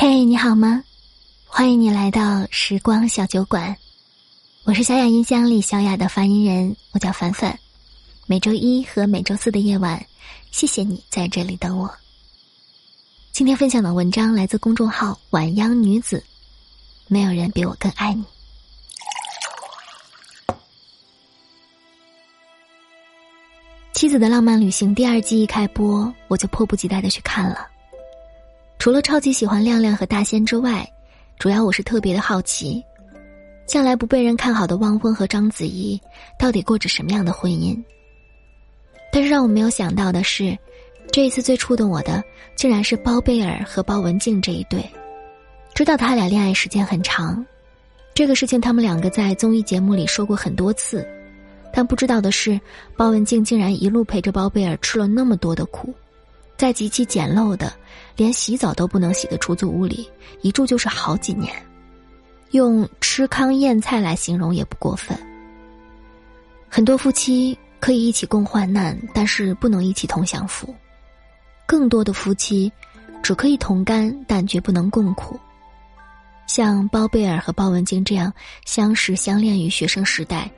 [0.00, 0.84] 嘿，你好吗？
[1.44, 3.76] 欢迎你来到时光小酒馆，
[4.62, 7.58] 我是小雅音箱里小雅的发音人，我叫凡凡。
[8.24, 10.00] 每周一和每周四的夜晚，
[10.52, 11.92] 谢谢你在这里等我。
[13.32, 16.22] 今天分享的文章来自公众号“晚央女子”，
[17.08, 18.24] 没有人比我更爱你。
[23.92, 27.66] 妻子的浪漫旅行第二季一开播，我就迫不及待的去看了。
[28.78, 30.88] 除了超级喜欢亮亮和大仙之外，
[31.36, 32.80] 主要我是特别的好奇，
[33.66, 36.00] 向来不被人看好的汪峰和章子怡
[36.38, 37.76] 到底过着什么样的婚姻。
[39.12, 40.56] 但是让我没有想到的是，
[41.10, 42.22] 这一次最触动我的，
[42.54, 44.88] 竟然是包贝尔和包文婧这一对。
[45.74, 47.44] 知道他俩恋爱时间很长，
[48.14, 51.04] 这个事情他们两个在综艺节目里说过很多次，
[51.72, 52.60] 但不知道的是，
[52.96, 55.92] 包文婧竟然一路陪着包贝尔吃了那么多的苦，
[56.58, 57.72] 在极其简陋的。
[58.16, 60.10] 连洗澡都不能洗的出租屋里，
[60.42, 61.54] 一住就是好几年，
[62.50, 65.16] 用吃糠咽菜来形容也不过分。
[66.68, 70.66] 很多夫妻可以一起共患难，但是不能一起同享福；
[71.64, 72.72] 更多的夫妻
[73.22, 75.38] 只可以同甘，但绝不能共苦。
[76.48, 78.32] 像包贝尔和包文婧这样
[78.64, 80.50] 相识相恋于学生时代，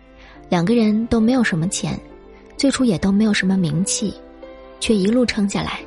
[0.48, 2.00] 两个人都没有什么钱，
[2.56, 4.14] 最初也都没有什么名气，
[4.80, 5.78] 却一路撑下来。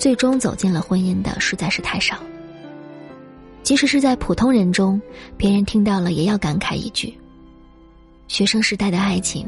[0.00, 2.16] 最终走进了婚姻的实在是太少。
[3.62, 4.98] 即使是在普通人中，
[5.36, 7.12] 别人听到了也要感慨一句
[8.26, 9.46] ：“学生时代的爱情，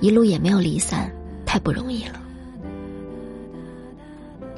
[0.00, 1.10] 一路也没有离散，
[1.46, 2.20] 太不容易了。”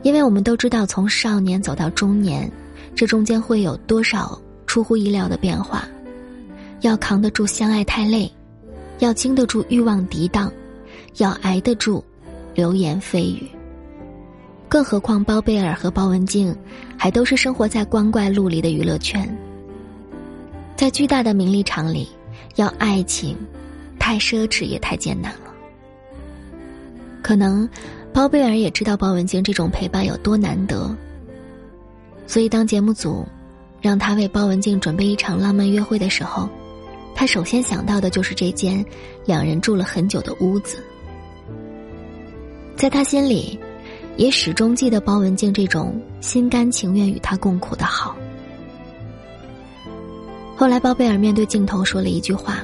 [0.02, 2.50] 因为我们都知道，从少年走到中年，
[2.96, 4.36] 这中间会有多少
[4.66, 5.86] 出乎意料的变化，
[6.80, 8.28] 要扛得住相爱太累，
[8.98, 10.52] 要经得住欲望抵挡，
[11.18, 12.04] 要挨得住
[12.52, 13.48] 流言蜚语。
[14.68, 16.54] 更何况，包贝尔和包文婧
[16.96, 19.26] 还都是生活在光怪陆离的娱乐圈，
[20.76, 22.08] 在巨大的名利场里，
[22.56, 23.36] 要爱情，
[23.98, 25.52] 太奢侈也太艰难了。
[27.22, 27.68] 可能，
[28.12, 30.94] 包贝尔也知道包文婧这种陪伴有多难得，
[32.26, 33.24] 所以当节目组
[33.80, 36.48] 让他为包文婧准备一场浪漫约会的时候，
[37.14, 38.84] 他首先想到的就是这间
[39.24, 40.82] 两人住了很久的屋子，
[42.74, 43.56] 在他心里。
[44.16, 48.16] 也始终记得包文婧这种心甘情愿与他共苦的好。
[50.56, 52.62] 后来，包贝尔面对镜头说了一句话：“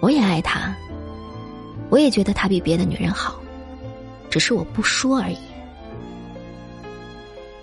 [0.00, 0.76] 我也爱他，
[1.88, 3.40] 我也觉得他比别的女人好，
[4.28, 5.38] 只是我不说而已。”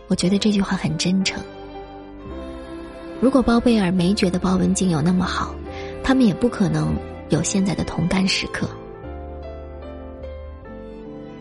[0.09, 1.39] 我觉得这句话很真诚。
[3.21, 5.53] 如果包贝尔没觉得包文婧有那么好，
[6.03, 6.95] 他们也不可能
[7.29, 8.67] 有现在的同甘时刻。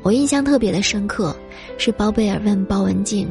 [0.05, 1.35] 我印象特别的深刻，
[1.79, 3.27] 是包贝尔问包文婧：“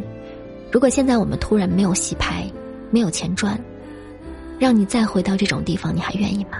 [0.73, 2.51] 如果现在我们突然没有戏拍，
[2.89, 3.55] 没有钱赚，
[4.57, 6.57] 让你再回到这种地方，你还愿意吗？”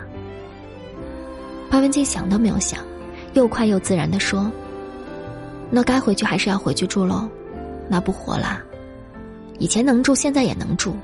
[1.67, 2.79] 包文婧想都没有想，
[3.33, 4.51] 又快又自然的说
[5.71, 7.27] ：“那该回去还是要回去住喽，
[7.89, 8.63] 那不活啦。
[9.57, 10.95] 以前能住，现在也能住。”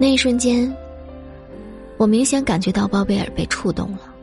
[0.00, 0.76] 那一瞬间，
[1.96, 4.14] 我明显感觉到包贝尔被触动了。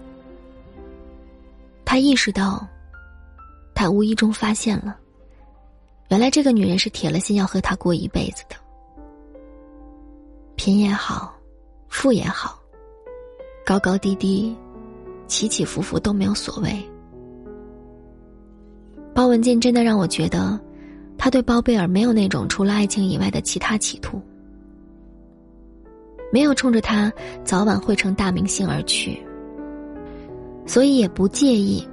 [1.93, 2.67] 他意识到，
[3.75, 4.97] 他无意中发现了，
[6.09, 8.55] 原来这个女人是铁了心要和他过一辈子的。
[10.55, 11.35] 贫也好，
[11.89, 12.59] 富也好，
[13.63, 14.57] 高高低低，
[15.27, 16.83] 起起伏伏都没有所谓。
[19.13, 20.59] 包文婧真的让我觉得，
[21.15, 24.19] 他对包贝尔没有那种除了爱情以外的其他企图，
[26.31, 29.23] 没有冲着他早晚会成大明星而去。
[30.65, 31.87] 所以也不介意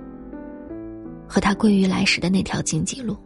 [1.26, 3.16] 和他归于来时的那条荆棘路，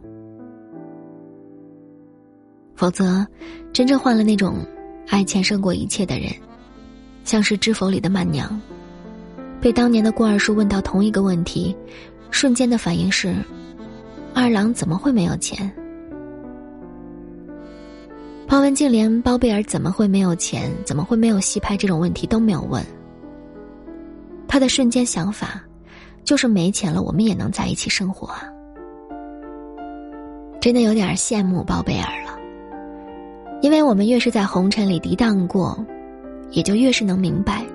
[2.75, 3.25] 否则，
[3.71, 4.57] 真正换了那种
[5.07, 6.31] 爱钱胜过一切的人，
[7.23, 8.59] 像是《知否》里的曼娘，
[9.61, 11.75] 被当年的顾二叔问到同一个问题，
[12.31, 13.35] 瞬间的反应是：
[14.33, 15.71] 二郎怎么会没有钱？
[18.47, 22.85] 包文婧连包贝尔怎么会没有钱，怎么会没有戏拍这种问题都没有问。
[24.55, 25.61] 他的瞬间想法，
[26.23, 28.43] 就是没钱了，我们也能在一起生活啊！
[30.61, 32.39] 真的有点羡慕包贝尔了，
[33.61, 35.77] 因为我们越是在红尘里涤荡过，
[36.51, 37.65] 也就越是能明白，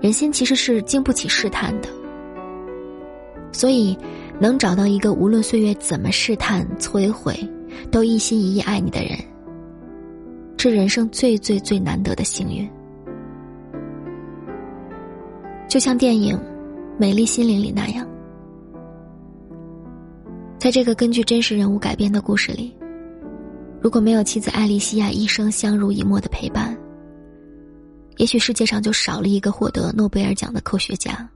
[0.00, 1.90] 人心其实是经不起试探的。
[3.52, 3.94] 所以，
[4.40, 7.38] 能找到一个无论岁月怎么试探、摧毁，
[7.90, 9.18] 都一心一意爱你的人，
[10.56, 12.66] 是人生最最最难得的幸运。
[15.68, 16.36] 就像电影
[16.98, 18.06] 《美丽心灵》里那样，
[20.58, 22.72] 在这个根据真实人物改编的故事里，
[23.80, 26.76] 如果没有妻子艾丽西亚一生相濡以沫的陪伴，
[28.18, 31.28] 也许世界上就少了一个获得诺贝尔奖的科学家，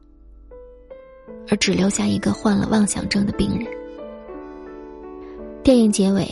[1.49, 3.67] 而只留下一个患了妄想症的病人。
[5.65, 6.27] 电影结尾，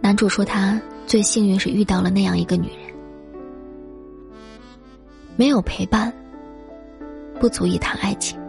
[0.00, 2.94] 男主说他最幸运是遇到了那样一个女人。
[5.36, 6.12] 没有陪伴，
[7.44, 8.40] 不足以谈爱情。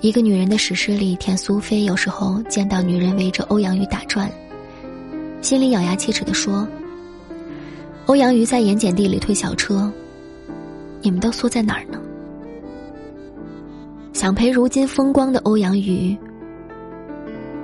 [0.00, 4.30] 一个女人的史诗里，田苏菲有时候见到女人围着欧阳瑜打转，
[5.42, 6.68] 心里咬牙切齿的说
[8.06, 9.92] ：“欧阳瑜在盐碱地里推小车，
[11.02, 12.00] 你们都缩在哪儿呢？”
[14.14, 16.16] 想陪如今风光的欧阳瑜，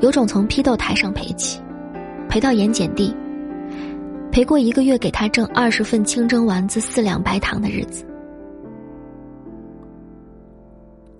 [0.01, 1.61] 有种从批斗台上陪起，
[2.29, 3.15] 陪到盐碱地。
[4.37, 8.05] 陪过一个月给他挣二十份清蒸丸子四两白糖的日子，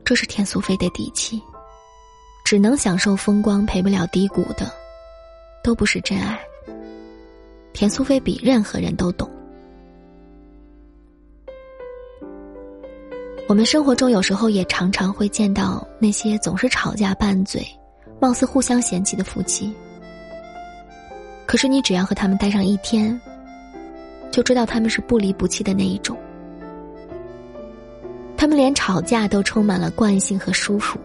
[0.05, 1.41] 这是田苏菲的底气。
[2.45, 4.71] 只能享受风光，陪不了低谷的，
[5.65, 6.39] 都不是真爱。
[7.73, 9.27] 田苏菲比任何人都懂。
[13.49, 17.67] 我们生活中有时候也常常会见到那些总是吵架拌嘴、
[18.21, 19.75] 貌似互相嫌弃的夫妻。
[21.47, 23.19] 可是你只要和他们待上一天，
[24.31, 26.19] 就知道他们是不离不弃的那一种。
[28.37, 30.99] 他们连吵架都充满了惯性和舒服。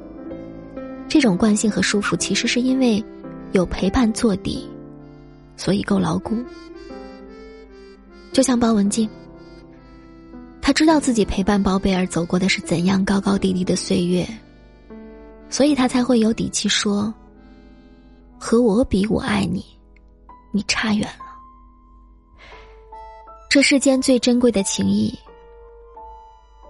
[1.08, 3.04] 这种惯性和舒服，其实是因为
[3.52, 4.68] 有陪伴做底，
[5.58, 6.36] 所以够牢固。
[8.32, 9.08] 就像包文婧，
[10.62, 14.26] 他知道自己陪伴包贝尔走过的是怎样高高低低的岁月，
[15.50, 17.14] 所以他才会有底气说
[18.40, 19.66] ：“和我比，我爱你。”
[20.52, 21.26] 你差远了。
[23.50, 25.18] 这世间最珍贵的情谊，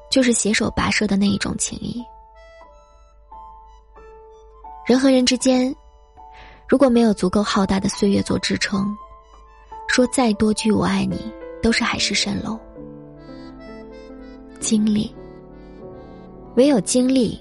[0.10, 2.04] 就是携手跋涉的那一种情谊。
[4.86, 5.74] 人和人之间，
[6.68, 8.96] 如果没有足够浩大的岁月做支撑，
[9.88, 11.32] 说再多句我爱你，
[11.62, 12.60] 都是海市蜃楼。
[14.60, 15.14] 经历，
[16.56, 17.40] 唯有经历，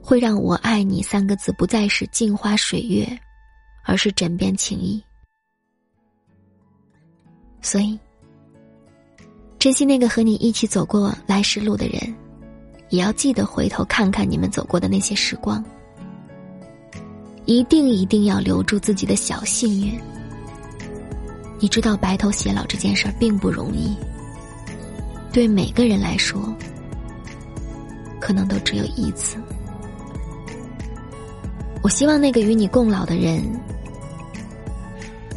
[0.00, 3.06] 会让我爱你三个字不再是镜花水月，
[3.84, 5.02] 而是枕边情谊。
[7.62, 7.98] 所以，
[9.58, 12.14] 珍惜那个和你一起走过来时路的人，
[12.88, 15.62] 也要记得回头看看你们走过的那些时光。
[17.44, 19.98] 一定一定要留住自己的小幸运。
[21.58, 23.94] 你知道白头偕老这件事儿并不容易，
[25.32, 26.40] 对每个人来说，
[28.20, 29.36] 可能都只有一次。
[31.82, 33.42] 我希望那个与你共老的人，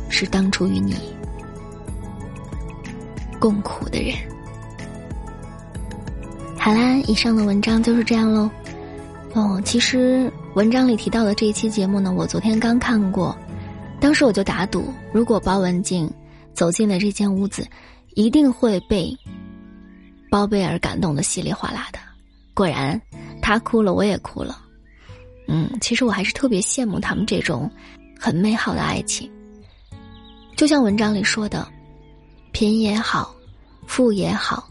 [0.08, 0.96] 是当初与你。
[3.44, 4.16] 共苦的人。
[6.58, 8.50] 好啦，以上的文章就是这样喽。
[9.34, 13.38] 哦，其实文章里提到的这一期节目呢，我昨天刚看过，
[14.00, 16.10] 当时我就打赌，如果包文婧
[16.54, 17.68] 走进了这间屋子，
[18.16, 19.14] 一定会被
[20.32, 22.00] 包贝尔感动的稀里哗啦的。
[22.54, 23.02] 果然，
[23.42, 24.58] 他哭了，我也哭了。
[25.50, 27.70] 嗯，其实我还是特别羡慕他们这种
[28.18, 29.30] 很美好的爱情。
[30.56, 31.68] 就像文章里说的。
[32.54, 33.36] 贫也好，
[33.88, 34.70] 富也好，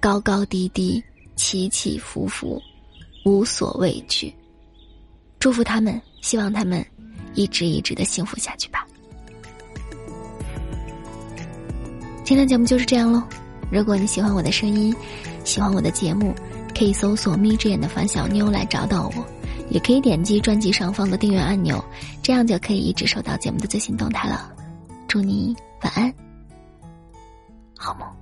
[0.00, 1.00] 高高低低，
[1.36, 2.60] 起起伏伏，
[3.26, 4.34] 无所畏惧。
[5.38, 6.84] 祝福他们，希望他们
[7.34, 8.86] 一直一直的幸福下去吧。
[12.24, 13.22] 今天节目就是这样喽。
[13.70, 14.94] 如果你喜欢我的声音，
[15.44, 16.34] 喜欢我的节目，
[16.74, 19.26] 可以搜索“眯着眼的樊小妞”来找到我，
[19.68, 21.84] 也可以点击专辑上方的订阅按钮，
[22.22, 24.50] 这样就可以一直收到节目的最新动态了。
[25.06, 26.29] 祝你晚安。
[27.80, 28.14] 好吗。